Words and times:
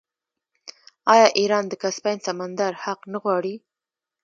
آیا 1.13 1.27
ایران 1.39 1.63
د 1.67 1.73
کسپین 1.83 2.17
سمندر 2.27 2.71
حق 2.83 3.01
نه 3.13 3.17
غواړي؟ 3.23 3.55